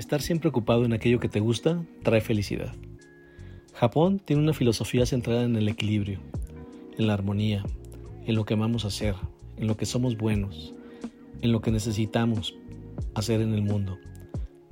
[0.00, 2.72] Estar siempre ocupado en aquello que te gusta trae felicidad.
[3.74, 6.20] Japón tiene una filosofía centrada en el equilibrio,
[6.96, 7.62] en la armonía,
[8.24, 9.14] en lo que amamos hacer,
[9.58, 10.72] en lo que somos buenos,
[11.42, 12.54] en lo que necesitamos
[13.12, 13.98] hacer en el mundo,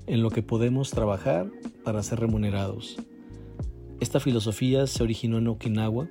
[0.07, 1.51] en lo que podemos trabajar
[1.85, 2.97] para ser remunerados.
[4.01, 6.09] Esta filosofía se originó en Okinawa,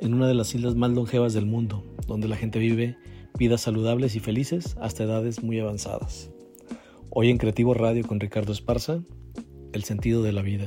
[0.00, 2.96] en una de las islas más longevas del mundo, donde la gente vive
[3.38, 6.33] vidas saludables y felices hasta edades muy avanzadas.
[7.16, 9.00] Hoy en Creativo Radio con Ricardo Esparza,
[9.72, 10.66] el sentido de la vida.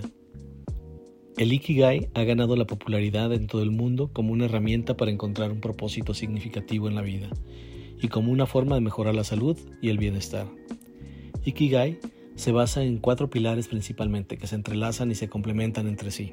[1.36, 5.52] El Ikigai ha ganado la popularidad en todo el mundo como una herramienta para encontrar
[5.52, 7.30] un propósito significativo en la vida
[8.02, 10.48] y como una forma de mejorar la salud y el bienestar.
[11.44, 12.00] Ikigai
[12.36, 16.32] se basa en cuatro pilares principalmente que se entrelazan y se complementan entre sí.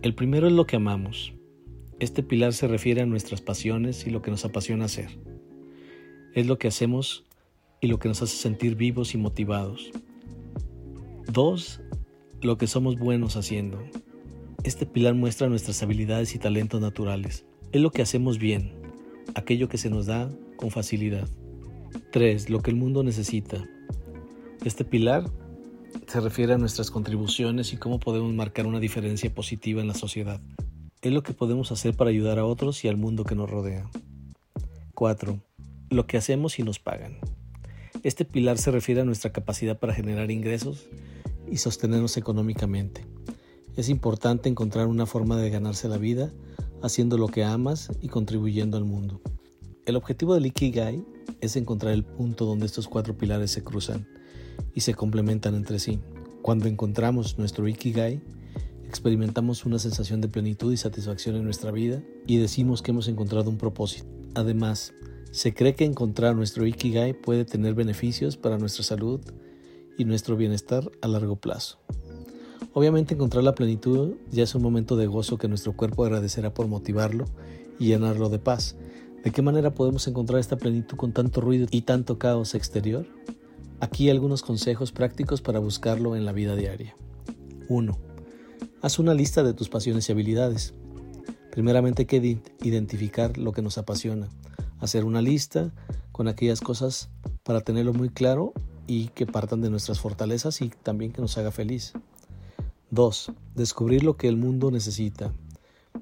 [0.00, 1.32] El primero es lo que amamos.
[1.98, 5.08] Este pilar se refiere a nuestras pasiones y lo que nos apasiona hacer.
[6.34, 7.24] Es lo que hacemos
[7.80, 9.90] y lo que nos hace sentir vivos y motivados.
[11.32, 11.80] Dos,
[12.40, 13.82] lo que somos buenos haciendo.
[14.64, 17.44] Este pilar muestra nuestras habilidades y talentos naturales.
[17.72, 18.72] Es lo que hacemos bien,
[19.34, 21.28] aquello que se nos da con facilidad.
[22.12, 22.50] 3.
[22.50, 23.64] Lo que el mundo necesita.
[24.64, 25.30] Este pilar
[26.06, 30.40] se refiere a nuestras contribuciones y cómo podemos marcar una diferencia positiva en la sociedad.
[31.02, 33.88] Es lo que podemos hacer para ayudar a otros y al mundo que nos rodea.
[34.94, 35.38] 4.
[35.90, 37.18] Lo que hacemos y nos pagan.
[38.04, 40.86] Este pilar se refiere a nuestra capacidad para generar ingresos
[41.50, 43.04] y sostenernos económicamente.
[43.76, 46.32] Es importante encontrar una forma de ganarse la vida
[46.80, 49.20] haciendo lo que amas y contribuyendo al mundo.
[49.84, 51.04] El objetivo del Ikigai
[51.40, 54.06] es encontrar el punto donde estos cuatro pilares se cruzan
[54.74, 55.98] y se complementan entre sí.
[56.42, 58.20] Cuando encontramos nuestro Ikigai,
[58.86, 63.50] experimentamos una sensación de plenitud y satisfacción en nuestra vida y decimos que hemos encontrado
[63.50, 64.06] un propósito.
[64.34, 64.94] Además,
[65.30, 69.20] se cree que encontrar nuestro Ikigai puede tener beneficios para nuestra salud
[69.98, 71.78] y nuestro bienestar a largo plazo.
[72.72, 76.66] Obviamente encontrar la plenitud ya es un momento de gozo que nuestro cuerpo agradecerá por
[76.66, 77.26] motivarlo
[77.78, 78.76] y llenarlo de paz.
[79.22, 83.06] ¿De qué manera podemos encontrar esta plenitud con tanto ruido y tanto caos exterior?
[83.80, 86.96] Aquí algunos consejos prácticos para buscarlo en la vida diaria.
[87.68, 87.98] 1.
[88.80, 90.74] Haz una lista de tus pasiones y habilidades.
[91.50, 94.28] Primeramente hay que identificar lo que nos apasiona
[94.80, 95.72] hacer una lista
[96.12, 97.10] con aquellas cosas
[97.42, 98.52] para tenerlo muy claro
[98.86, 101.92] y que partan de nuestras fortalezas y también que nos haga feliz.
[102.90, 103.32] 2.
[103.54, 105.32] Descubrir lo que el mundo necesita.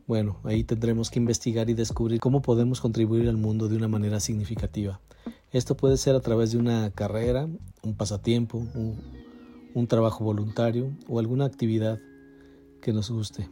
[0.06, 4.20] Bueno, ahí tendremos que investigar y descubrir cómo podemos contribuir al mundo de una manera
[4.20, 5.00] significativa.
[5.50, 7.48] Esto puede ser a través de una carrera,
[7.82, 9.00] un pasatiempo, un,
[9.74, 11.98] un trabajo voluntario o alguna actividad
[12.80, 13.48] que nos guste.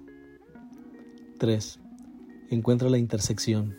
[1.38, 1.80] 3.
[2.50, 3.74] Encuentra la intersección.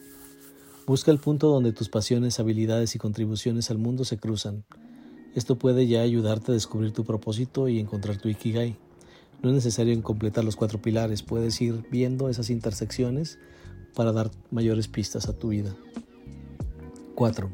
[0.88, 4.66] Busca el punto donde tus pasiones, habilidades y contribuciones al mundo se cruzan.
[5.34, 8.78] Esto puede ya ayudarte a descubrir tu propósito y encontrar tu Ikigai.
[9.41, 13.40] No es necesario completar los cuatro pilares, puedes ir viendo esas intersecciones
[13.96, 15.75] para dar mayores pistas a tu vida.
[17.16, 17.50] 4.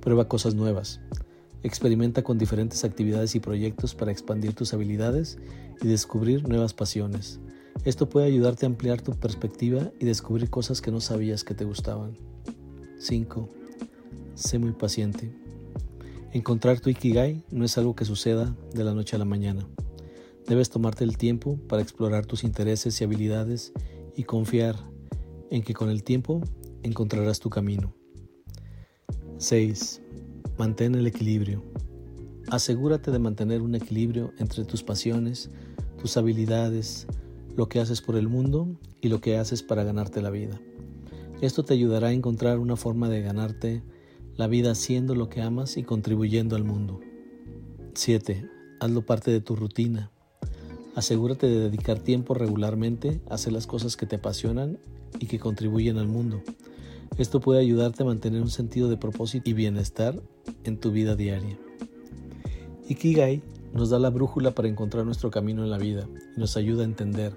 [0.00, 1.00] Prueba cosas nuevas.
[1.64, 5.38] Experimenta con diferentes actividades y proyectos para expandir tus habilidades
[5.82, 7.40] y descubrir nuevas pasiones.
[7.84, 11.64] Esto puede ayudarte a ampliar tu perspectiva y descubrir cosas que no sabías que te
[11.64, 12.29] gustaban.
[13.00, 13.48] 5.
[14.34, 15.32] Sé muy paciente.
[16.34, 19.66] Encontrar tu Ikigai no es algo que suceda de la noche a la mañana.
[20.46, 23.72] Debes tomarte el tiempo para explorar tus intereses y habilidades
[24.16, 24.76] y confiar
[25.50, 26.42] en que con el tiempo
[26.82, 27.94] encontrarás tu camino.
[29.38, 30.02] 6.
[30.58, 31.64] Mantén el equilibrio.
[32.50, 35.50] Asegúrate de mantener un equilibrio entre tus pasiones,
[35.96, 37.06] tus habilidades,
[37.56, 40.60] lo que haces por el mundo y lo que haces para ganarte la vida.
[41.40, 43.82] Esto te ayudará a encontrar una forma de ganarte
[44.36, 47.00] la vida haciendo lo que amas y contribuyendo al mundo.
[47.94, 48.46] 7.
[48.78, 50.10] Hazlo parte de tu rutina.
[50.94, 54.78] Asegúrate de dedicar tiempo regularmente a hacer las cosas que te apasionan
[55.18, 56.42] y que contribuyen al mundo.
[57.16, 60.20] Esto puede ayudarte a mantener un sentido de propósito y bienestar
[60.64, 61.58] en tu vida diaria.
[62.86, 63.42] Ikigai
[63.72, 66.06] nos da la brújula para encontrar nuestro camino en la vida
[66.36, 67.32] y nos ayuda a entender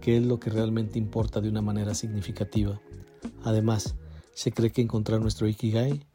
[0.00, 2.80] qué es lo que realmente importa de una manera significativa.
[3.42, 3.94] Además,
[4.34, 6.06] se cree que encontrar nuestro Ikigai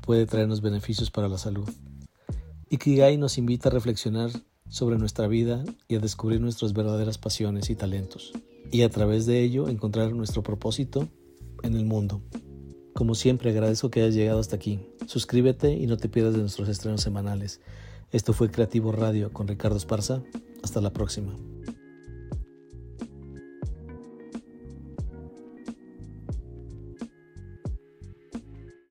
[0.00, 1.68] puede traernos beneficios para la salud.
[2.68, 4.30] Ikigai nos invita a reflexionar
[4.68, 8.32] sobre nuestra vida y a descubrir nuestras verdaderas pasiones y talentos,
[8.70, 11.08] y a través de ello encontrar nuestro propósito
[11.62, 12.22] en el mundo.
[12.94, 14.80] Como siempre agradezco que hayas llegado hasta aquí.
[15.06, 17.60] Suscríbete y no te pierdas de nuestros estrenos semanales.
[18.12, 20.22] Esto fue Creativo Radio con Ricardo Esparza.
[20.62, 21.34] Hasta la próxima.